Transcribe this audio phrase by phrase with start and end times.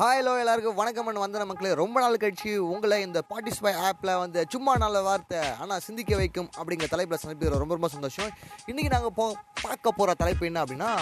[0.00, 1.06] Hi hello எல்லாருக்கும் வணக்கம்.
[1.06, 5.80] And வந்தன மக்களே ரொம்ப நாள் கழிச்சு உங்களை இந்த பாட்டிஸ்பை ஆப்பில் வந்து சும்மா நல்ல வார்த்தை ஆனால்
[5.80, 8.30] சிந்திக்க வைக்கும் அப்படிங்கிற தலைப்பில் சந்திப்பது ரொம்ப ரொம்ப சந்தோஷம்.
[8.70, 10.92] இன்றைக்கி நாங்கள் போ பார்க்க போகிற தலைப்பு என்ன அப்படின்னா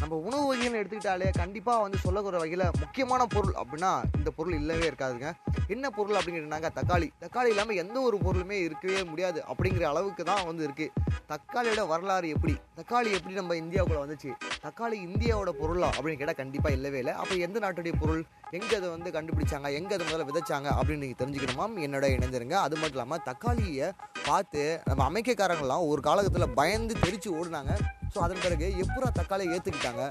[0.00, 5.32] நம்ம உணவு வகைன்னு எடுத்துக்கிட்டாலே கண்டிப்பாக வந்து சொல்லக்கூடிய வகையில் முக்கியமான பொருள் அப்படின்னா இந்த பொருள் இல்லவே இருக்காதுங்க.
[5.68, 7.08] என்ன பொருள் அப்படின்னு தக்காளி.
[7.20, 10.90] தக்காளி இல்லாமல் எந்த ஒரு பொருளுமே இருக்கவே முடியாது அப்படிங்கிற அளவுக்கு தான் வந்து இருக்குது
[11.32, 12.54] தக்காளியோட வரலாறு எப்படி?
[12.76, 14.30] தக்காளி எப்படி நம்ம இந்தியாவுக்குள்ளே வந்துச்சு?
[14.62, 17.12] தக்காளி இந்தியாவோட பொருளா அப்படின்னு கேட்டால் கண்டிப்பாக இல்லவே இல்லை.
[17.12, 18.24] அப்போ எந்த நாட்டுடைய பொருள்?
[18.58, 22.56] எங்கே அதை வந்து கண்டுபிடிச்சாங்க எங்கே அதை முதல்ல விதைச்சாங்க அப்படின்னு நீங்கள் தெரிஞ்சுக்கணுமாம் என்னோட இணைந்திருங்க.
[22.66, 23.88] அது மட்டும் இல்லாமல் தக்காளியை
[24.28, 27.74] பார்த்து நம்ம அமைக்கக்காரங்களாம் ஒரு காலகட்டத்தில் பயந்து தெரிச்சு ஓடினாங்க.
[28.14, 30.04] ஸோ அதன் பிறகு எப்பரா தக்காளியை ஏற்றுக்கிட்டாங்க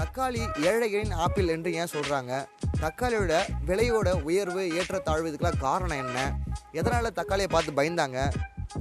[0.00, 2.32] தக்காளி ஏழைகளின் ஆப்பிள் என்று ஏன் சொல்கிறாங்க
[2.84, 3.34] தக்காளியோட
[3.68, 6.18] விலையோட உயர்வு ஏற்றத்தாழ்வு இதுக்கெல்லாம் காரணம் என்ன?
[6.80, 8.18] எதனால் தக்காளியை பார்த்து பயந்தாங்க?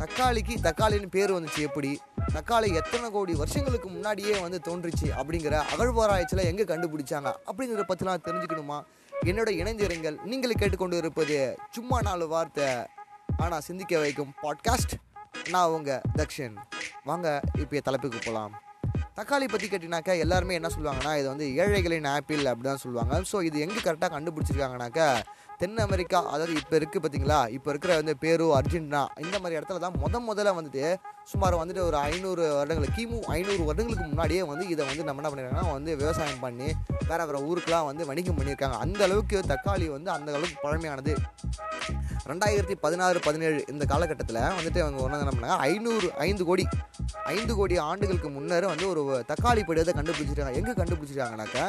[0.01, 1.91] தக்காளிக்கு தக்காளின்னு பேர் வந்துச்சு எப்படி?
[2.31, 8.83] தக்காளி எத்தனை கோடி வருஷங்களுக்கு முன்னாடியே வந்து தோன்றுச்சு அப்படிங்கிற அகழ்வாராய்ச்சியில் எங்கே கண்டுபிடிச்சாங்க அப்படிங்கிறத பற்றிலாம் தெரிஞ்சுக்கணுமா?
[9.25, 10.23] என்னோட இணைந்திருங்கள்.
[10.23, 12.67] நீங்கள் கேட்டுக்கொண்டு இருப்பது சும்மா நாலு வார்த்தை.
[13.37, 14.95] ஆனால் சிந்திக்க வைக்கும் பாட்காஸ்ட்
[15.49, 16.55] நான் உங்கள் தக்ஷன்.
[17.03, 18.61] வாங்க இப்போ தலைப்புக்கு போகலாம்
[19.17, 23.13] தக்காளி பற்றி கேட்டினாக்கா எல்லாருமே என்ன சொல்லுவாங்கன்னா இது வந்து ஏழைகளின் ஆப்பிள் அப்படி தான் சொல்லுவாங்க.
[23.31, 25.07] ஸோ இது எங்கே கரெக்டாக கண்டுபிடிச்சிருக்காங்கனாக்கா
[25.59, 29.01] தென் அமெரிக்கா அதாவது இப்போ இருக்குது பார்த்தீங்களா இப்போ இருக்கிற வந்து பேரு அர்ஜென்டினா.
[29.25, 30.85] இந்த மாதிரி இடத்துல தான் முத முதல்ல வந்துட்டு
[31.31, 35.75] சுமார் வந்துட்டு ஒரு ஐநூறு வருடங்கள் கிமு ஐநூறு வருடங்களுக்கு முன்னாடியே வந்து இதை வந்து நம்ம என்ன பண்ணிருக்காங்கன்னா
[35.77, 36.69] வந்து விவசாயம் பண்ணி
[37.11, 41.15] வேறு வேறு ஊருக்கெலாம் வந்து வணிகம் பண்ணியிருக்காங்க அந்த அளவுக்கு தக்காளி வந்து அந்த அளவுக்கு பழமையானது.
[42.31, 45.57] ரெண்டாயிரத்தி பதினாறு பதினேழு இந்த காலகட்டத்தில் வந்துட்டு அவங்க ஒன்று என்ன பண்ணாங்க?
[45.69, 46.65] ஐநூறு ஐந்து கோடி
[47.35, 50.55] ஐந்து கோடி ஆண்டுகளுக்கு முன்னர் வந்து ஒரு தக்காளி படிவத்தை கண்டுபிடிச்சிருக்காங்க.
[50.61, 51.65] எங்கே கண்டுபிடிச்சிருக்காங்கனாக்கா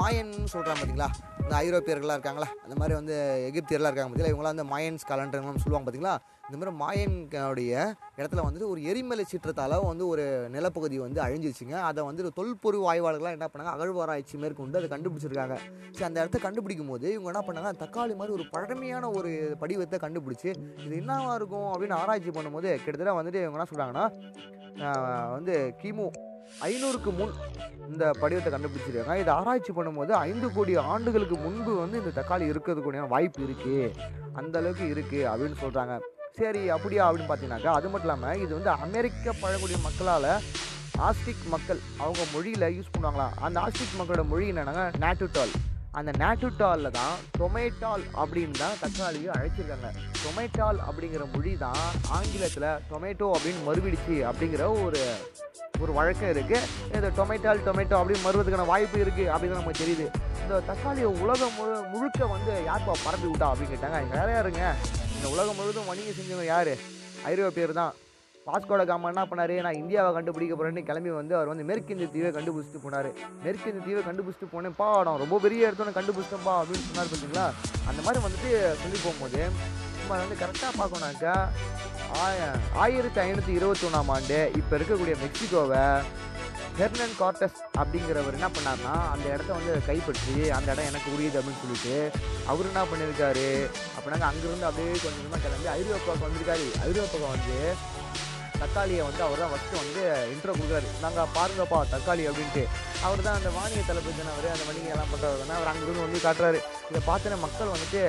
[0.00, 1.10] மாயன் சொல்கிறாங்க பார்த்தீங்களா
[1.42, 2.48] இந்த ஐரோப்பியர்களாக இருக்காங்களா?
[2.64, 3.16] அந்த மாதிரி வந்து
[3.50, 6.16] எகிப்தியர்லாம் இருக்காங்க பார்த்தீங்களா இவங்களாம் அந்த மாயன்ஸ் கலண்டர்லாம் சொல்லுவாங்க பார்த்தீங்களா
[6.46, 7.72] இந்த மாதிரி மாயனுடைய
[8.18, 11.76] இடத்துல வந்துட்டு ஒரு எரிமலை சீற்றத்தால் வந்து ஒரு நிலப்பகுதி வந்து அழிஞ்சிருச்சுங்க.
[11.88, 13.72] அதை வந்து தொல்பொருள் ஆய்வாளர்கள்லாம் என்ன பண்ணாங்க?
[13.76, 15.56] அகழ்வாராய்ச்சி மேற்கொண்டு அதை கண்டுபிடிச்சிருக்காங்க.
[15.94, 17.72] சரி அந்த இடத்த கண்டுபிடிக்கும் போது இவங்க என்ன பண்ணாங்க?
[17.82, 19.32] தக்காளி மாதிரி ஒரு பழமையான ஒரு
[19.64, 20.48] படிவத்தை கண்டுபிடிச்சி
[20.86, 24.06] இது என்னவா இருக்கும் அப்படின்னு ஆராய்ச்சி பண்ணும்போது கிட்டத்தட்ட வந்துட்டு இவங்க என்ன சொல்கிறாங்கன்னா
[25.36, 26.06] வந்து கிமு
[26.66, 27.32] ஐநூறுக்கு முன்
[27.92, 29.14] இந்த படிவத்தை கண்டுபிடிச்சிருக்காங்க.
[29.22, 33.88] இதை ஆராய்ச்சி பண்ணும்போது ஐந்து கோடி ஆண்டுகளுக்கு முன்பு வந்து இந்த தக்காளி இருக்கிறதுக்கூடிய வாய்ப்பு இருக்குது
[34.40, 35.96] அந்த அளவுக்கு இருக்குது அப்படின்னு சொல்கிறாங்க
[36.38, 37.02] சரி அப்படியா?
[37.08, 40.32] அப்படின்னு பார்த்தீங்கன்னாக்கா அது மட்டும் இல்லாமல் இது வந்து அமெரிக்க பழங்குடி மக்களால்
[41.06, 43.34] ஆஸ்டிக் மக்கள் அவங்க மொழியில் யூஸ் பண்ணுவாங்களாம்.
[43.46, 45.54] அந்த ஆஸ்டிக் மக்களோட மொழி என்னென்னாங்க நேட்டுடால்
[45.98, 49.88] அந்த நேட்டுடாலில் தான் டொமேட்டால் அப்படின்னு தான் தக்காளியை அழைச்சிருக்காங்க.
[50.24, 51.80] டொமேட்டால் அப்படிங்கிற மொழி தான்
[52.18, 55.00] ஆங்கிலத்தில் டொமேட்டோ அப்படின்னு மறுவிடுச்சு அப்படிங்கிற ஒரு
[55.84, 60.06] ஒரு வழக்கம் இருக்குது இந்த டொமேட்டால் டொமேட்டோ அப்படின்னு மறுவதுக்கான வாய்ப்பு இருக்குது அப்படின்னு நமக்கு தெரியுது.
[60.44, 64.00] இந்த தக்காளியை உலகம் முழு முழுக்க வந்து யாருப்பா பரப்பி விட்டா அப்படின்னு கேட்டாங்க.
[64.18, 64.64] வேற யாருங்க?
[65.16, 66.72] இந்த உலகம் முழுவதும் வணிகம் செஞ்சவங்க யார்?
[67.30, 67.94] ஐரோப்பியர் தான்.
[68.48, 69.54] வாஸ்கோட காமா என்ன பண்ணார்?
[69.66, 73.08] நான் இந்தியாவை கண்டுபிடிக்க போறேன்னு கிளம்பி வந்து அவர் வந்து மேற்கிந்திய தீவை கண்டுபிடிச்சிட்டு போனார்.
[73.44, 74.76] மேற்கிந்திய தீவை கண்டுபிடிச்சிட்டு போனேன்.
[74.82, 77.46] பாடம் ரொம்ப பெரிய இடத்துல கண்டுபிடிச்சிட்டேன்ப்பா அப்படின்னு சொன்னார் பார்த்தீங்களா
[77.90, 78.50] அந்த மாதிரி வந்துட்டு
[78.82, 79.40] சொல்லி போகும்போது
[79.98, 81.34] நம்ம வந்து கரெக்டாக பார்க்கணுனாக்கா
[82.84, 85.82] ஆயிரத்தி ஐநூற்றி இருபத்தொன்னாம் ஆண்டு இப்போ இருக்கக்கூடிய மெக்சிகோவை
[86.78, 91.94] ஹெர்னன் கார்டஸ் அப்படிங்கிறவர் என்ன பண்ணார்னா அந்த இடத்த வந்து கைப்பற்றி அந்த இடம் எனக்கு உரியது அப்படின்னு சொல்லிட்டு
[92.52, 93.46] அவர் என்ன பண்ணியிருக்காரு
[93.96, 96.66] அப்படின்னாங்க அங்கேருந்து அப்படியே கொஞ்சம் கொஞ்சமாக கிளம்பி ஐரோப்பாவுக்கு வந்திருக்காரு.
[96.88, 97.56] ஐரோப்பாவுக்கு வந்து
[98.60, 100.02] தக்காளியை வந்து அவர் தான் ஃபஸ்ட்டு வந்து
[100.34, 100.90] இன்ட்ரோ கொடுக்குறாரு.
[101.04, 102.62] நாங்கள் பாருங்கப்பா தக்காளி அப்படின்ட்டு.
[103.06, 106.60] அவர் தான் அந்த வாணிய தளபதினவர் அந்த வணிகம் எல்லாம் பண்ணுறவர் அவர் அங்கேருந்து வந்து காட்டுறாரு.
[106.90, 108.04] இதை பார்த்தோன்னே மக்கள் வந்துட்டு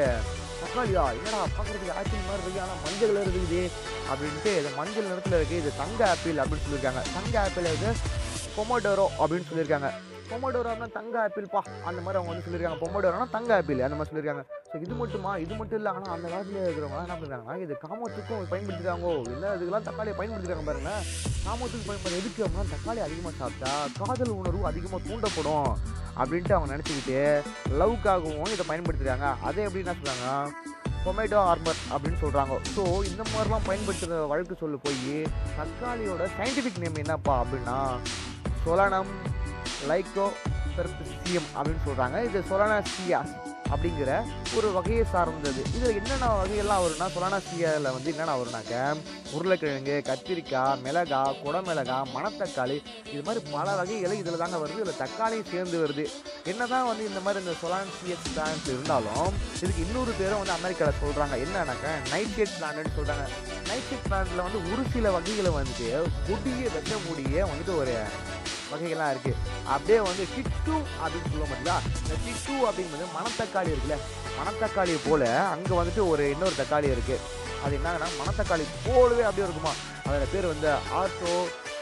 [0.61, 1.03] தக்காளியா?
[1.17, 2.63] என்னடா பார்க்குறதுக்கு ஆப்பிள் மாதிரி இருக்குது.
[2.65, 3.63] ஆனால் மஞ்சள் இருக்குது.
[4.11, 7.03] அப்படின்ட்டு இது மஞ்சள் நிறத்தில் இருக்குது இது தங்க ஆப்பிள் அப்படின்னு சொல்லியிருக்காங்க.
[7.17, 7.91] தங்க ஆப்பிள் இது
[8.57, 9.89] பொமோடோரோ அப்படின்னு சொல்லியிருக்காங்க.
[10.29, 11.59] பொமோடோரோனா தங்க ஆப்பிள்ப்பா
[11.89, 12.79] அந்த மாதிரி அவங்க வந்து சொல்லியிருக்காங்க.
[12.83, 14.43] பொமோடோரோனா தங்க ஆப்பிள் அந்த மாதிரி சொல்லியிருக்காங்க.
[14.69, 15.31] ஸோ இது மட்டுமா?
[15.43, 15.91] இது மட்டும் இல்லை.
[15.97, 20.93] ஆனால் அந்த காலத்தில் இருக்கிறவங்க என்ன பண்ணுறாங்கன்னா இது காமத்துக்கும் பயன்படுத்திக்கிறாங்கோ இல்லை இதுக்கெல்லாம் தக்காளியை பயன்படுத்திருக்காங்க பாருங்க.
[21.45, 25.69] காமத்துக்கு பயன்படுத்த எதுக்கு அப்படின்னா தக்காளி அதிகமாக சாப்பிட்டா காதல் உணர்வு அதிகமாக தூண்டப்படும்
[26.21, 27.19] அப்படின்ட்டு அவங்க நினச்சிக்கிட்டு
[27.81, 29.29] லவ்க்காகவும் இதை பயன்படுத்திருக்காங்க.
[29.49, 30.27] அதே எப்படி என்ன சொல்கிறாங்க
[31.05, 35.19] டொமேட்டோ ஆர்மர் அப்படின்னு சொல்கிறாங்க ஸோ இந்த மாதிரிலாம் பயன்படுத்துகிற வழக்கு சொல்ல போய்
[35.59, 37.77] தக்காளியோட சயின்டிஃபிக் நேம் என்னப்பா அப்படின்னா
[38.67, 39.11] சொலனம்
[39.89, 40.27] லைக்கோ
[40.77, 43.35] பெர்பிசியம் அப்படின்னு சொல்கிறாங்க இது சொலனாசியாஸ்
[43.73, 44.11] அப்படிங்கிற
[44.57, 45.61] ஒரு வகையை சார்ந்தது.
[45.75, 48.75] இதில் என்னென்ன வகையெல்லாம் வரும்னா சொலானாசியாவில் வந்து என்னென்ன வரும்னாக்க
[49.37, 52.77] உருளைக்கிழங்கு கத்திரிக்காய் மிளகா குடமிளகா மணத்தக்காளி
[53.13, 54.77] இது மாதிரி பல வகைகள் இதில் தாங்க வருது.
[54.83, 56.05] இதில் தக்காளியும் சேர்ந்து வருது.
[56.51, 59.33] என்ன தான் வந்து இந்த மாதிரி இந்த சொலான்சியஸ் பிளான்ஸ் இருந்தாலும்
[59.63, 63.27] இதுக்கு இன்னொரு பேரும் வந்து அமெரிக்காவில் சொல்கிறாங்க என்னன்னாக்கா நைட்ரேட் பிளான்ட்னு சொல்கிறாங்க
[63.71, 65.89] நைட்ரேட் பிளான்ட்டில் வந்து ஒரு சில வகைகளை வந்துட்டு
[66.29, 67.95] கொடிய வெட்டக்கூடிய வந்துட்டு ஒரு
[68.71, 69.37] வகைகள்லாம் இருக்குது
[69.73, 73.97] அப்படியே வந்து டிட்டு அப்படின்னு சொல்ல மாட்டீங்களா இந்த டிட்டு அப்படிங்கிறது மணத்தக்காளி இருக்குல்ல?
[74.39, 77.23] மணத்தக்காளியை போல் அங்கே வந்துட்டு ஒரு இன்னொரு தக்காளி இருக்குது
[77.65, 79.73] அது என்னங்கன்னா மணத்தக்காளி போலவே அப்படியே இருக்குமா?
[80.07, 80.69] அதோட பேர் வந்து
[80.99, 81.31] ஆர்டோ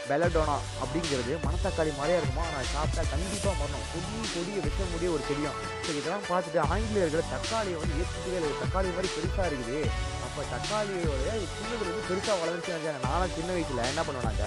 [0.10, 2.44] பெலடோனா அப்படிங்கிறது மணத்தக்காளி மாதிரியே இருக்குமா?
[2.56, 7.78] நான் சாப்பிட்டா கண்டிப்பாக மரணம் கொடி கொடிய வைக்க முடிய ஒரு செடியும் ஸோ இதெல்லாம் பார்த்துட்டு ஆங்கிலேயர்கள் தக்காளியை
[7.82, 8.52] வந்து ஏற்றுக்கவே இல்லை.
[8.64, 9.82] தக்காளி மாதிரி பெருசாக இருக்குது.
[10.36, 14.42] இப்போ தக்காளியோட சின்னது வந்து பெருசாக வளர்ச்சி வந்தாங்க நானும் சின்ன வயசில் என்ன பண்ணுவேனாக்க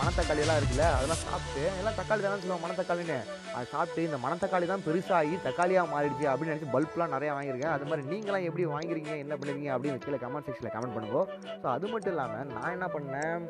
[0.00, 3.16] மணத்தக்காளியெல்லாம் இருக்குல்ல அதெல்லாம் சாப்பிட்டு எல்லாம் தக்காளி தானே சொல்லுவாங்க மணத்தக்காளின்னு.
[3.54, 7.74] அதை சாப்பிட்டு இந்த மணத்தக்காளி தான் பெருசாகி தக்காளியாக மாறிடுச்சு அப்படின்னு நினச்சி பல்ப்லாம் நிறையா வாங்கியிருக்கேன்.
[7.76, 11.22] அது மாதிரி நீங்களாம் எப்படி வாங்கிருக்கீங்க என்ன பண்ணுவீங்க அப்படின்னு கீழே கமெண்ட் செக்ஷனில் கமெண்ட் பண்ணுங்க.
[11.62, 13.48] ஸோ அது மட்டும் இல்லாமல் நான் என்ன பண்ணேன்?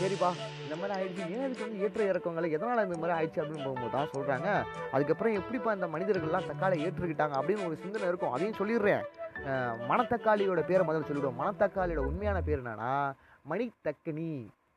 [0.00, 0.30] சரிப்பா
[0.64, 1.28] இந்த மாதிரி ஆயிடுச்சு.
[1.36, 2.50] ஏன் இதுக்கு வந்து ஏற்ற இறக்கங்களை?
[2.58, 4.48] எதனால் இந்த மாதிரி ஆயிடுச்சு அப்படின்னு போகும்போது தான் சொல்கிறாங்க
[4.96, 8.34] அதுக்கப்புறம் எப்படிப்பா இந்த மனிதர்கள்லாம் தக்காளி ஏற்றுக்கிட்டாங்க அப்படின்னு ஒரு சிந்தனை இருக்கும்.
[8.36, 9.04] அதையும் சொல்லிடுறேன்.
[9.88, 11.40] மணத்தக்காளியோட பேரை முதல்ல சொல்லிவிடுவோம்.
[11.42, 12.92] மணத்தக்காளியோட உண்மையான பேர் என்னன்னா
[13.50, 14.30] மணித்தக்கனி.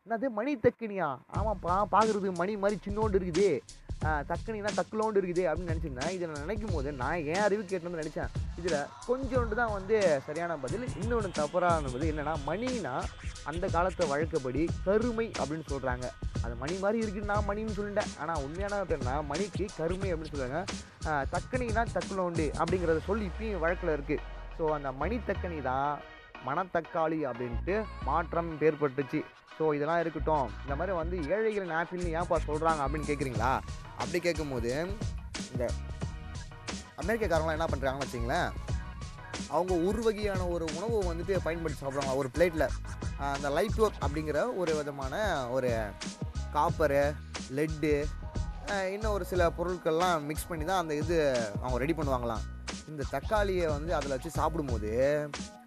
[0.06, 0.28] என்னது?
[0.40, 1.08] மணித்தக்கனியா?
[1.38, 3.50] ஆமாப்பா பார்க்குறது மணி மாதிரி சின்னோண்டு இருக்குது.
[4.30, 8.30] தக்கனினா தக்குலோண்டு இருக்குது அப்படின்னு நினச்சிருந்தேன் இதை நான் நினைக்கும் போது நான் ஏன் அறிவு கேட்டேன்னு நினச்சேன்.
[8.60, 8.78] இதில்
[9.08, 10.86] கொஞ்சோண்டு தான் வந்து சரியான பதில்.
[11.02, 12.94] இன்னொன்று தவறான பதில் என்னென்னா மணினா
[13.52, 16.08] அந்த காலத்து வழக்கப்படி கருமை அப்படின்னு சொல்கிறாங்க
[16.44, 18.12] அது மணி மாதிரி இருக்குன்னு நான் மணின்னு சொல்லிட்டேன்.
[18.24, 20.62] ஆனால் உண்மையான பேர்னா மணிக்கு கருமை அப்படின்னு சொல்லுவாங்க.
[21.36, 25.92] தக்கனினா தக்குலோண்டு அப்படிங்கிறத சொல்லி இப்பயும் வழக்கில் இருக்குது ஸோ அந்த மணித்தக்கணி தான்
[26.48, 27.76] மணத்தக்காளி அப்படின்ட்டு
[28.08, 29.20] மாற்றம் ஏற்பட்டுச்சு.
[29.58, 30.48] ஸோ இதெல்லாம் இருக்கட்டும்.
[30.64, 33.52] இந்த மாதிரி வந்து ஏழைகளின் ஆப்பிள்னு ஏன்ப்பா சொல்கிறாங்க அப்படின்னு கேட்குறீங்களா
[34.02, 34.72] அப்படி கேட்கும்போது
[35.52, 35.64] இந்த
[37.02, 38.50] அமெரிக்காக்காரங்களாம் என்ன பண்ணுறாங்கன்னு வச்சிங்களேன்
[39.56, 42.16] அவங்க ஒரு வகையான ஒரு உணவை வந்துட்டு பயன்படுத்தி சாப்பிட்றாங்க.
[42.22, 42.68] ஒரு பிளேட்டில்
[43.36, 45.16] அந்த லைட் ஒர்க் அப்படிங்கிற ஒரு விதமான
[45.56, 45.72] ஒரு
[46.56, 47.04] காப்பரு
[47.58, 47.94] லெட்டு
[48.94, 51.18] இன்னும் ஒரு சில பொருட்கள்லாம் மிக்ஸ் பண்ணி தான் அந்த இது
[51.62, 52.44] அவங்க ரெடி பண்ணுவாங்களாம்.
[52.90, 54.92] இந்த தக்காளியை வந்து அதில் வச்சு சாப்பிடும்போது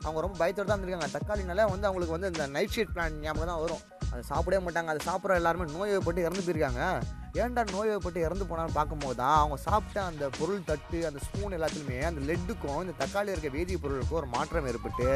[0.05, 3.63] அவங்க ரொம்ப பயத்தோடு தான் இருந்திருக்காங்க தக்காளினால வந்து அவங்களுக்கு வந்து இந்த நைட் ஷீட் பிளான் ஞாபகம் தான்
[3.65, 3.83] வரும்.
[4.13, 4.93] அதை சாப்பிடவே மாட்டாங்க.
[4.93, 6.83] அதை சாப்பிட்ற எல்லாருமே நோய்வாய்ப்பட்டு இறந்து போயிருக்காங்க.
[7.43, 12.23] ஏன்டா நோய்வாய்ப்பட்டு இறந்து போனான்னு பார்க்கும்போது தான் அவங்க சாப்பிட்ட அந்த பொருள் தட்டு அந்த ஸ்பூன் எல்லாத்துலேயுமே அந்த
[12.31, 15.09] லெட்டுக்கும் இந்த தக்காளி இருக்க வேதிய பொருளுக்கும் ஒரு மாற்றம் ஏற்பட்டு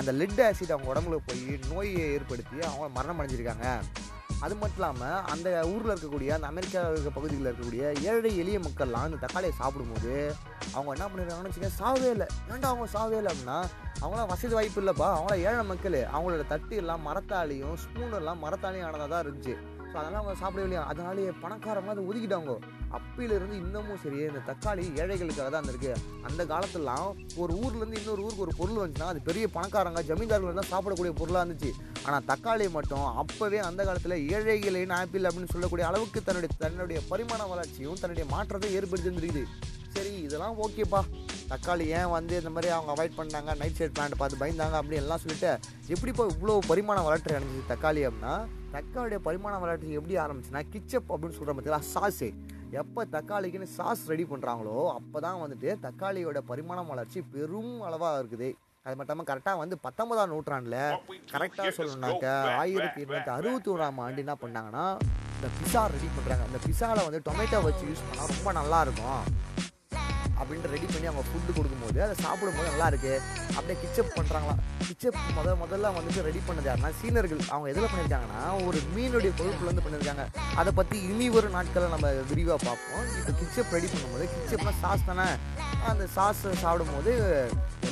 [0.00, 3.66] அந்த லெட் ஆசிட் அவங்க உடம்புல போய் நோயை ஏற்படுத்தி அவங்க மரணம் அடைஞ்சிருக்காங்க.
[4.44, 9.18] அது மட்டும் இல்லாமல் அந்த ஊரில் இருக்கக்கூடிய அந்த அமெரிக்கா இருக்க பகுதியில் இருக்கக்கூடிய ஏழை எளிய மக்கள்லாம் இந்த
[9.24, 10.12] தக்காளியை சாப்பிடும்போது
[10.74, 12.28] அவங்க என்ன பண்ணிருக்காங்கன்னு வச்சுக்கோங்க சாவே இல்லை.
[12.50, 13.58] ஏன்டா அவங்க சாவே இல்லை அப்படின்னா
[14.02, 15.08] அவங்களாம் வசதி வாய்ப்பு இல்லைப்பா.
[15.16, 19.56] அவங்களாம் ஏழை மக்கள் அவங்களோட தட்டு எல்லாம் மரத்தாலையும் ஸ்பூன் எல்லாம் மரத்தாலையும் ஆனதாக தான் இருந்துச்சு.
[19.90, 20.84] ஸோ அதெல்லாம் அவங்க சாப்பிடவே இல்லையா?
[20.92, 22.54] அதனாலேயே பணக்காரங்க அதை ஒதுக்கிட்டாங்க.
[22.96, 25.92] அப்பிலிருந்து இன்னமும் சரி இந்த தக்காளி ஏழைகளுக்காக தான் இருந்திருக்கு
[26.28, 27.08] அந்த காலத்துலாம்
[27.42, 31.70] ஒரு ஊர்லேருந்து இன்னொரு ஊருக்கு ஒரு பொருள் வந்துச்சுன்னா அது பெரிய பணக்காரங்க ஜமீன்தார்கள் தான் சாப்பிடக்கூடிய பொருளாக இருந்துச்சு.
[32.06, 38.00] ஆனால் தக்காளி மட்டும் அப்போவே அந்த காலத்தில் ஏழைகளின் ஆப்பிள் அப்படின்னு சொல்லக்கூடிய அளவுக்கு தன்னுடைய தன்னுடைய பரிமாண வளர்ச்சியும்
[38.02, 39.44] தன்னுடைய மாற்றத்தை ஏற்படுத்தியிருந்துருக்குது.
[39.94, 41.00] சரி இதெல்லாம் ஓகேப்பா.
[41.52, 45.22] தக்காளி ஏன் வந்து இந்த மாதிரி அவங்க அவாய்ட் பண்ணாங்க நைட் சைட் பிளான்ட் பார்த்து பயந்தாங்க அப்படி எல்லாம்
[45.22, 45.50] சொல்லிட்டு
[45.94, 48.34] எப்படிப்பா இவ்வளோ பரிமாண வளர்ச்சி அடைஞ்சிது தக்காளி அப்படின்னா
[48.74, 52.28] தக்காளியுடைய பரிமாண வளர்ச்சி எப்படி ஆரம்பிச்சுன்னா கிச்சப் அப்படின்னு சொல்கிற பார்த்தீங்களா சாஸு
[52.78, 58.48] எப்போ தக்காளிக்குன்னு சாஸ் ரெடி பண்ணுறாங்களோ அப்போ தான் வந்துட்டு தக்காளியோட பரிமாண வளர்ச்சி பெரும் அளவாக இருக்குது.
[58.84, 60.78] அது மட்டும் இல்லாமல் கரெக்டாக வந்து பத்தொன்பதாம் நூற்றாண்டில்
[61.32, 62.26] கரெக்டாக சொல்லணும்னாக்க
[62.60, 64.84] ஆயிரத்தி எண்ணூற்றி அறுபத்தி ஓராம் ஆண்டு என்ன பண்ணாங்கன்னா
[65.36, 69.20] இந்த பிஸா ரெடி பண்ணுறாங்க அந்த பிஸாவில் வந்து டொமேட்டோ வச்சு யூஸ் பண்ணால் ரொம்ப நல்லா இருக்கும்.
[70.50, 73.12] அப்படின்ட்டு ரெடி பண்ணி அவங்க ஃபுட்டு கொடுக்கும்போது அதை சாப்பிடும்போது நல்லாயிருக்கு
[73.56, 74.54] அப்படியே கிச்சப் பண்ணுறாங்களா
[74.88, 77.42] கிச்சப் முத முதல்ல வந்துட்டு ரெடி பண்ணது யாருன்னா சீனர்கள்.
[77.52, 80.24] அவங்க எதில் பண்ணியிருக்காங்கன்னா ஒரு மீனுடைய கொழுப்புலேருந்து பண்ணியிருக்காங்க
[80.60, 83.04] அதை பற்றி இனி வரும் நாட்களில் நம்ம விரிவாக பார்ப்போம்.
[83.20, 85.28] இப்போ கிச்சப் ரெடி பண்ணும்போது கிச்சப்னா சாஸ் தானே?
[85.92, 87.12] அந்த சாஸ் சாப்பிடும்போது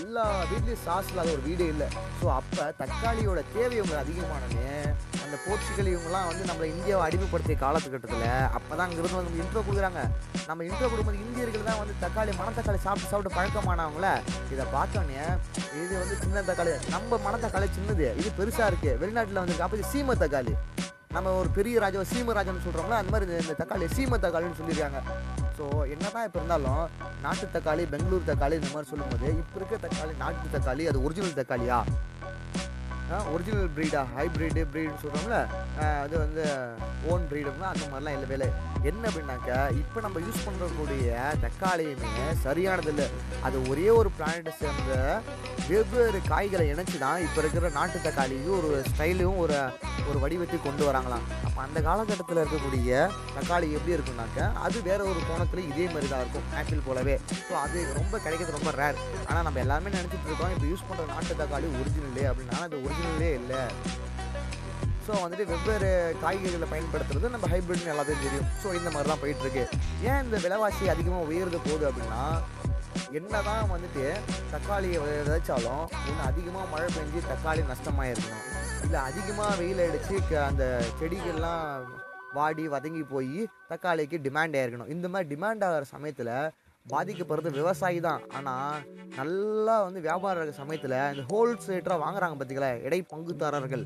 [0.00, 1.88] எல்லா வீட்லேயும் சாஸ் இல்லாத ஒரு வீடே இல்லை.
[2.20, 4.64] ஸோ அப்போ தக்காளியோட தேவை அவங்க அதிகமானது
[5.28, 10.02] அந்த போர்ச்சுகல் இவங்கெல்லாம் வந்து நம்மளை இந்தியாவை அடிமைப்படுத்திய காலத்துக்கட்டத்தில் அப்போ தான் அங்கிருந்து வந்து இன்ட்ரோ கொடுக்குறாங்க.
[10.46, 14.20] நம்ம இன்ட்ரோ கொடுக்கும்போது இந்தியர்கள் தான் வந்து தக்காளி மணத்தக்காளி சாப்பிட்டு சாப்பிட்டு பழக்கமானவங்கள.
[14.52, 15.18] இதை பார்த்தோன்னே
[15.84, 16.88] இது வந்து சின்ன தக்காளி.
[16.90, 18.16] நம்ம மணத்தக்காளி சின்னது.
[18.16, 20.54] இது பெருசாக இருக்குது வெளிநாட்டில் வந்து அப்போ சீம தக்காளி.
[21.12, 25.00] நம்ம ஒரு பெரிய ராஜா சீமராஜன் சொல்கிறோம்ல அந்த மாதிரி இந்த- தக்காளி சீம தக்காளின்னு சொல்லியிருக்காங்க.
[25.58, 26.88] ஸோ என்னதான் இப்போ இருந்தாலும்
[27.22, 31.84] நாட்டு தக்காளி பெங்களூர் தக்காளி இந்த மாதிரி சொல்லும்போது இப்போ இருக்க தக்காளி நாட்டு தக்காளி அது ஒரிஜினல் தக்காளியா?
[33.32, 35.38] ஒரிஜினல் ப்ரீடா ஹைப்ரிடு ப்ரீடுன்னு சொல்கிறோம்ல
[36.02, 36.42] அது வந்து
[37.10, 38.48] ஓன் ப்ரீடுனா அந்த மாதிரிலாம் இல்லை வேலை.
[38.88, 41.06] என்ன அப்படின்னாக்கா இப்போ நம்ம யூஸ் பண்ணக்கூடிய
[41.44, 43.06] தக்காளியுமே சரியானது இல்லை
[43.46, 44.92] அது ஒரே ஒரு பிளானட்டை சேர்ந்த
[45.70, 49.56] வெவ்வேறு காய்களை இணைச்சி தான் இப்போ இருக்கிற நாட்டு தக்காளியும் ஒரு ஸ்டைலும் ஒரு
[50.10, 51.24] ஒரு வடிவத்தை கொண்டு வராங்களாம்.
[51.46, 52.92] அப்போ அந்த காலகட்டத்தில் இருக்கக்கூடிய
[53.36, 57.16] தக்காளி எப்படி இருக்கும்னாக்கா அது வேற ஒரு கோணத்தில் இதே மாதிரி தான் இருக்கும் ஆப்பிள் போலவே.
[57.48, 61.40] ஸோ அது ரொம்ப கிடைக்கிறது ரொம்ப ரேர் ஆனால் நம்ம எல்லாமே நினச்சிட்டு இருக்கோம் இப்போ யூஸ் பண்ணுற நாட்டு
[61.42, 62.58] தக்காளி ஒரிஜினலே அப்படின்னா.
[62.68, 63.62] அது ஒரிஜினலே இல்லை.
[65.08, 65.90] ஸோ வந்துட்டு வெவ்வேறு
[66.22, 68.48] காய்கறிகளை பயன்படுத்துறது நம்ம ஹைப்ரிட்னு எல்லாத்தையும் தெரியும்.
[68.62, 69.62] ஸோ இந்த மாதிரி தான் போயிட்டுருக்கு.
[70.04, 72.22] ஏன் இந்த விலைவாசி அதிகமாக உயர்ந்து போகுது அப்படின்னா
[73.12, 74.04] என்ன தான் வந்துட்டு
[74.50, 78.44] தக்காளியை விதைச்சாலும் இன்னும் அதிகமாக மழை பெஞ்சு தக்காளி நஷ்டமாக இருக்கணும்
[78.84, 80.64] இல்லை அதிகமாக வெயில் அடித்து க- அந்த
[80.98, 81.86] செடிகள்லாம்
[82.34, 83.38] வாடி வதங்கி போய்
[83.68, 86.32] தக்காளிக்கு டிமாண்ட் ஆகிருக்கணும் இந்த மாதிரி டிமாண்ட் ஆகிற சமயத்தில்
[86.86, 88.22] பாதிக்கப்படுறது விவசாயி தான்.
[88.32, 88.84] ஆனால்
[89.16, 93.84] நல்லா வந்து வியாபாரம் இருக்கிற சமயத்தில் இந்த ஹோல்சேட்டராக வாங்குறாங்க பார்த்தீங்களா இடை பங்குதாரர்கள்.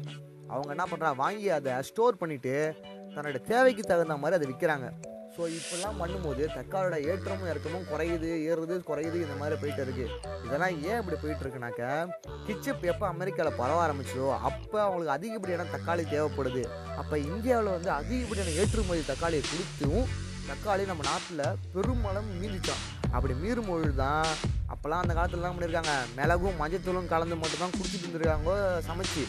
[0.52, 2.54] அவங்க என்ன பண்ணுறாங்க வாங்கி அதை ஸ்டோர் பண்ணிவிட்டு
[3.14, 4.86] தன்னோட தேவைக்கு தகுந்த மாதிரி அதை விற்கிறாங்க
[5.34, 10.06] ஸோ இப்படிலாம் பண்ணும்போது தக்காளியோட ஏற்றமும் இறக்கமும் குறையுது ஏறுது குறையுது இந்த மாதிரி போயிட்டு இருக்கு.
[10.46, 11.82] இதெல்லாம் ஏன் இப்படி போயிட்டு இருக்குனாக்க
[12.46, 16.64] கிச்சப் எப்போ அமெரிக்காவில் பரவ ஆரம்பிச்சதோ அப்போ அவங்களுக்கு அதிகப்படியான தக்காளி தேவைப்படுது.
[17.00, 20.02] அப்போ இந்தியாவில் வந்து அதிகப்படியான ஏற்றுமதி தக்காளியை கொடுத்தும்
[20.50, 21.44] தக்காளி நம்ம நாட்டில்
[21.74, 22.82] பெருமளவு மீறிச்சான்
[23.14, 24.28] அப்படி மீறும் பொழுது தான்
[24.74, 28.52] அப்போல்லாம் அந்த காலத்தில் பண்ணியிருக்காங்க மிளகும் மஞ்சத்தூளும் கலந்து மட்டும்தான் குடிச்சிட்டு இருந்திருக்காங்க
[28.90, 29.24] சமைச்சு.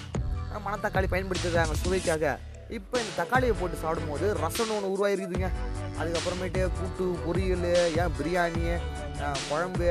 [0.66, 2.26] மணத்தக்காளி பயன்படுத்திருக்காங்க சுவைக்காக.
[2.78, 5.50] இப்போ இந்த தக்காளியை போட்டு சாப்பிடும்போது ரசம்னு ஒன்று உருவாயிருக்குதுங்க.
[6.00, 7.68] அதுக்கப்புறமேட்டு கூட்டு பொரியல்
[8.02, 8.64] ஏன் பிரியாணி
[9.50, 9.90] குழம்பு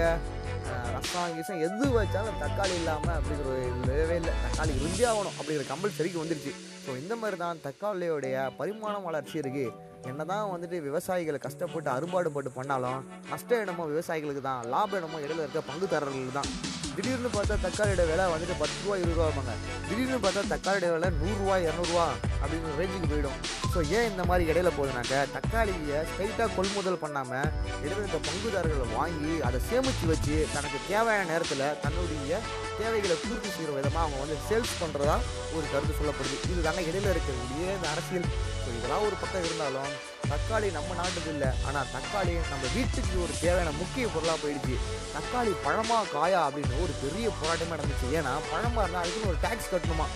[0.94, 4.32] ரசம் கிசம் எது வச்சாலும் தக்காளி இல்லாமல் அப்படிங்கிற ஒரு இல்லவே இல்லை.
[4.44, 6.52] தக்காளி இருந்தே ஆகணும் அப்படிங்கிற கம்பல்சரிக்கு வந்துருச்சு.
[6.84, 9.74] ஸோ இந்த மாதிரி தான் தக்காளியோடைய பரிமாணம் வளர்ச்சி இருக்குது
[10.10, 13.02] என்ன தான் வந்துட்டு விவசாயிகளை கஷ்டப்பட்டு அறுபாடுபட்டு பண்ணாலும்
[13.32, 16.50] நஷ்டம் என்னமோ விவசாயிகளுக்கு தான் லாபம் என்னமோ இடையில இருக்க பங்குதாரர்களுக்கு தான்.
[16.96, 19.52] திடீர்னு பார்த்தா தக்காளியோட விலை வந்துட்டு பத்து ரூபா இருபது ரூபா வாங்க
[19.88, 22.06] திடீர்னு பார்த்தா தக்காளியோட விலை நூறுரூவா இரநூறுவா
[22.42, 23.38] அப்படின்னு ரேஞ்சுக்கு போயிடும்.
[23.72, 27.48] ஸோ ஏன் இந்த மாதிரி இடையில போகுதுனாக்க தக்காளியை ஸ்ட்ரைட்டாக கொள்முதல் பண்ணாமல்
[27.84, 32.40] இடத்த பங்குதாரர்களை வாங்கி அதை சேமித்து வச்சு தனக்கு தேவையான நேரத்தில் தன்னுடைய
[32.80, 35.16] தேவைகளை பூர்த்தி செய்கிற விதமாக அவங்க வந்து சேல்ஸ் பண்ணுறதா
[35.56, 36.36] ஒரு கருத்து சொல்லப்படுது.
[36.52, 38.28] இது தாங்க இடையில இருக்கக்கூடிய இந்த அரசியல்.
[38.64, 39.92] ஸோ இதெல்லாம் ஒரு பக்கம் இருந்தாலும்
[40.32, 41.50] தக்காளி நம்ம நாட்டுக்கு இல்லை.
[41.68, 44.76] ஆனால் தக்காளி நம்ம வீட்டுக்கு ஒரு தேவையான முக்கிய பொருளாக போயிடுச்சு.
[45.16, 48.08] தக்காளி பழமா காயா அப்படின்னு ஒரு பெரிய போராட்டமே நடந்துச்சு.
[48.18, 50.06] ஏன்னா பழமாக இருந்தால் அதுக்குன்னு ஒரு டேக்ஸ் கட்டணுமா?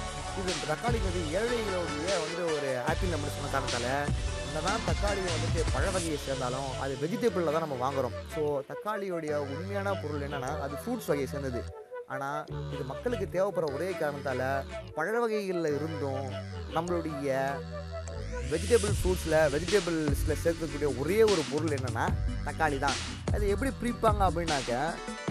[0.40, 6.18] இது தக்காளிக்கு வந்து ஏழைகளுடைய வந்து ஒரு ஆப்பிள் நம்ம சொன்ன காரணத்தால் தான் தக்காளி வந்துட்டு பழ வகையை
[6.25, 8.14] சேர்ந்தாலும் அது வெஜிடபிளில் தான் நம்ம வாங்குறோம்.
[8.35, 11.62] ஸோ தக்காளியோடைய உண்மையான பொருள் என்னென்னா அது ஃப்ரூட்ஸ் வகையை சேர்ந்தது.
[12.14, 12.42] ஆனால்
[12.75, 14.46] இது மக்களுக்கு தேவைப்படுற ஒரே காரணத்தால்
[14.99, 16.26] பழ வகைகளில் இருந்தும்
[16.76, 17.38] நம்மளுடைய
[18.50, 22.04] வெஜிடபிள் ஃப்ரூட்ஸில் வெஜிடபிள்ஸில் சேர்க்கக்கூடிய ஒரே ஒரு பொருள் என்னென்னா
[22.46, 22.98] தக்காளி தான்.
[23.34, 24.72] அது எப்படி பிரிப்பாங்க அப்படின்னாக்க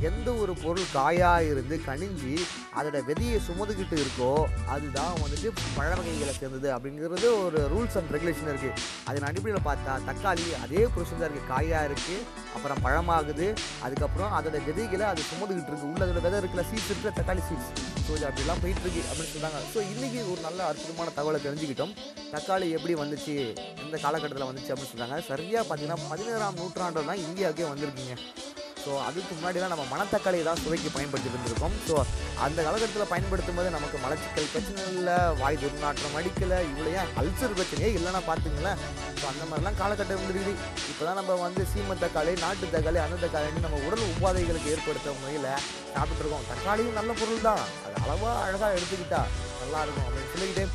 [0.09, 2.33] எந்த ஒரு பொருள் காயாக இருந்து கனிஞ்சு
[2.77, 4.31] அதோட விதையை சுமந்துக்கிட்டு இருக்கோ
[4.73, 8.75] அதுதான் வந்துட்டு பழ வகைகளை சேர்ந்தது அப்படிங்கிறது ஒரு ரூல்ஸ் அண்ட் ரெகுலேஷன் இருக்குது
[9.09, 12.19] அதன் அடிப்படையில் பார்த்தா தக்காளி அதே புருஷன் தான் இருக்குது காயாக இருக்குது
[12.55, 13.47] அப்புறம் பழமாகுது
[13.85, 17.71] அதுக்கப்புறம் அதோட விதைகளை அது சுமந்துக்கிட்டு இருக்குது உள்ள அதோட விதை இருக்குல்ல சீட்ஸ் இருக்கிற தக்காளி சீட்ஸ்
[18.05, 19.59] ஸோ இது அப்படிலாம் போயிட்டுருக்கு அப்படின்னு சொன்னாங்க.
[19.73, 21.93] ஸோ இன்றைக்கி ஒரு நல்ல அற்புதமான தகவலை தெரிஞ்சுக்கிட்டோம்.
[22.33, 23.33] தக்காளி எப்படி வந்துச்சு
[23.85, 25.17] எந்த காலகட்டத்தில் வந்துச்சு அப்படின்னு சொன்னாங்க.
[25.31, 28.15] சரியாக பார்த்தீங்கன்னா பதினேழாம் நூற்றாண்டு தான் இந்தியாவுக்கே வந்திருக்குங்க.
[28.85, 31.95] ஸோ அதுக்கு முன்னாடிலாம் நம்ம மணத்தக்காளி தான் சுவைக்கு பயன்படுத்திட்டு இருந்திருக்கோம் ஸோ
[32.45, 38.21] அந்த காலகட்டத்தில் பயன்படுத்தும் போது நமக்கு மலச்சிக்கல் பிரச்சனை இல்லை வாய் துர்நாற்றம் அடிக்கலை இவ்வளோ அல்சர் பிரச்சனையே இல்லைன்னா
[38.29, 38.81] பார்த்துங்களேன்.
[39.19, 40.53] ஸோ அந்த மாதிரிலாம் காலகட்டம் இருந்துருக்குது.
[40.91, 45.49] இப்போ தான் நம்ம வந்து சீம தக்காளி நாட்டு தக்காளி அந்த தக்காளின்னு நம்ம உடல் உபாதைகளுக்கு ஏற்படுத்த முறையில்
[45.95, 46.45] சாப்பிட்டுருக்கோம்.
[46.51, 49.23] தக்காளியும் நல்ல பொருள் தான் அது அளவாக அழகாக எடுத்துக்கிட்டா
[49.61, 50.65] நல்லாயிருக்கும் அப்படின்னு சொல்லிக்கிட்டு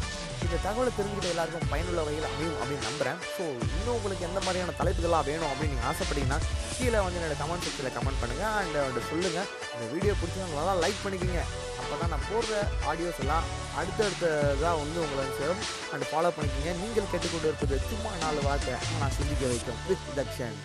[0.50, 5.26] இந்த தகவலை தெரிஞ்சுக்கிட்ட எல்லாருக்கும் பயனுள்ள வகையில் அமையும் அப்படின்னு நம்புகிறேன் ஸோ இன்னும் உங்களுக்கு எந்த மாதிரியான தலைப்புகள்லாம்
[5.28, 6.38] வேணும் அப்படின்னு நீங்கள் ஆசைப்பட்டீங்கன்னா
[6.78, 11.04] கீழே வந்து என்னோட கமெண்ட் செக்ஷனில் கமெண்ட் பண்ணுங்கள் அண்ட் வந்து சொல்லுங்கள் இந்த வீடியோ பிடிச்சவங்க நல்லா லைக்
[11.04, 11.42] பண்ணிக்கிங்க.
[11.80, 12.56] அப்போ தான் நான் போடுற
[12.92, 13.46] ஆடியோஸ் எல்லாம்
[13.80, 15.62] அடுத்தடுத்ததாக வந்து உங்களை சேரும்.
[15.92, 16.72] அண்ட் ஃபாலோ பண்ணிக்கிங்க.
[16.82, 19.80] நீங்கள் கேட்டுக்கொண்டு இருப்பது சும்மா நாலு வார்த்தை நான் சிந்திக்க வைக்கும்.
[19.90, 20.58] வித் தக்ஷன்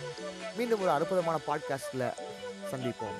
[0.58, 2.08] மீண்டும் ஒரு அற்புதமான பாட்காஸ்ட்டில்
[2.72, 3.18] சந்திப்போம்.